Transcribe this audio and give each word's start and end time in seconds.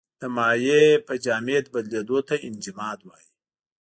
د 0.19 0.21
مایع 0.35 0.85
په 1.07 1.13
جامد 1.25 1.65
بدلیدو 1.73 2.19
ته 2.27 2.35
انجماد 2.47 2.99
وايي. 3.03 3.29